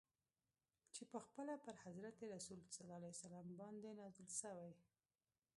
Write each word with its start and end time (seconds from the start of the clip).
چي 0.93 1.03
پخپله 1.13 1.55
پر 1.63 1.75
حضرت 1.85 2.17
رسول 2.33 2.59
ص 2.75 2.77
باندي 3.59 3.91
نازل 3.99 4.27
سوی. 4.41 4.71